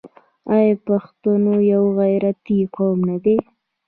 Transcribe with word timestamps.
آیا 0.55 0.75
پښتون 0.87 1.41
یو 1.71 1.83
غیرتي 1.99 2.59
قوم 2.75 2.97
نه 3.09 3.17
دی؟ 3.23 3.37